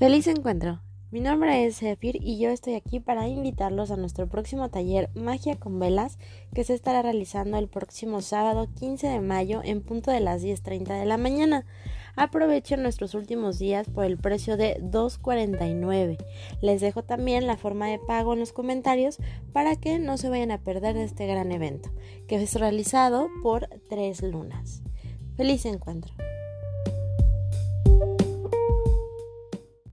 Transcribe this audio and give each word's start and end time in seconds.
Feliz 0.00 0.26
encuentro. 0.28 0.80
Mi 1.10 1.20
nombre 1.20 1.66
es 1.66 1.80
Zephyr 1.80 2.16
y 2.22 2.38
yo 2.38 2.48
estoy 2.48 2.72
aquí 2.72 3.00
para 3.00 3.28
invitarlos 3.28 3.90
a 3.90 3.98
nuestro 3.98 4.30
próximo 4.30 4.70
taller 4.70 5.10
Magia 5.14 5.56
con 5.56 5.78
Velas 5.78 6.18
que 6.54 6.64
se 6.64 6.72
estará 6.72 7.02
realizando 7.02 7.58
el 7.58 7.68
próximo 7.68 8.22
sábado 8.22 8.66
15 8.78 9.08
de 9.08 9.20
mayo 9.20 9.60
en 9.62 9.82
punto 9.82 10.10
de 10.10 10.20
las 10.20 10.42
10.30 10.42 10.98
de 10.98 11.04
la 11.04 11.18
mañana. 11.18 11.66
Aprovechen 12.16 12.82
nuestros 12.82 13.14
últimos 13.14 13.58
días 13.58 13.90
por 13.90 14.06
el 14.06 14.16
precio 14.16 14.56
de 14.56 14.78
2.49. 14.80 16.16
Les 16.62 16.80
dejo 16.80 17.04
también 17.04 17.46
la 17.46 17.58
forma 17.58 17.86
de 17.88 17.98
pago 17.98 18.32
en 18.32 18.40
los 18.40 18.54
comentarios 18.54 19.18
para 19.52 19.76
que 19.76 19.98
no 19.98 20.16
se 20.16 20.30
vayan 20.30 20.50
a 20.50 20.62
perder 20.64 20.94
de 20.94 21.04
este 21.04 21.26
gran 21.26 21.52
evento 21.52 21.90
que 22.26 22.36
es 22.36 22.54
realizado 22.54 23.28
por 23.42 23.68
tres 23.90 24.22
lunas. 24.22 24.82
Feliz 25.36 25.66
encuentro. 25.66 26.14